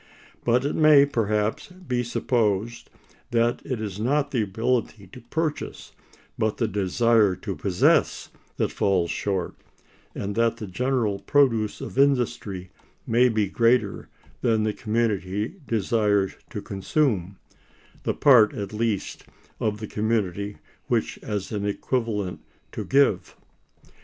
But 0.43 0.65
it 0.65 0.73
may, 0.73 1.05
perhaps, 1.05 1.67
be 1.67 2.01
supposed 2.01 2.89
that 3.29 3.61
it 3.63 3.79
is 3.79 3.99
not 3.99 4.31
the 4.31 4.41
ability 4.41 5.05
to 5.13 5.21
purchase, 5.21 5.91
but 6.39 6.57
the 6.57 6.67
desire 6.67 7.35
to 7.35 7.55
possess, 7.55 8.29
that 8.57 8.71
falls 8.71 9.11
short, 9.11 9.53
and 10.15 10.33
that 10.33 10.57
the 10.57 10.65
general 10.65 11.19
produce 11.19 11.81
of 11.81 11.99
industry 11.99 12.71
may 13.05 13.29
be 13.29 13.47
greater 13.47 14.09
than 14.41 14.63
the 14.63 14.73
community 14.73 15.57
desires 15.67 16.33
to 16.49 16.63
consume—the 16.63 17.35
part, 18.15 18.55
at 18.55 18.73
least, 18.73 19.25
of 19.59 19.79
the 19.79 19.85
community 19.85 20.57
which 20.87 21.19
has 21.21 21.51
an 21.51 21.63
equivalent 21.63 22.39
to 22.71 22.83
give. 22.83 23.35